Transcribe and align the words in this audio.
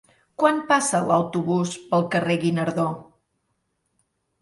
Quan 0.43 0.55
passa 0.71 1.01
l'autobús 1.09 1.75
pel 1.93 2.09
carrer 2.17 2.41
Guinardó? 2.47 2.91